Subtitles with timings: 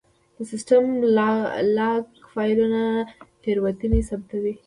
[0.35, 0.85] د سیسټم
[1.77, 2.81] لاګ فایلونه
[3.41, 4.53] تېروتنې ثبتوي.